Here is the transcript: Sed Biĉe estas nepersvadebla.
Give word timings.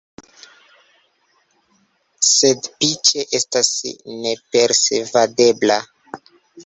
Sed 2.29 2.39
Biĉe 2.79 3.25
estas 3.41 3.69
nepersvadebla. 4.25 5.81